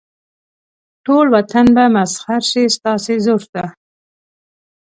[1.05, 3.63] ټول وطن به مسخر شي ستاسې زور ته.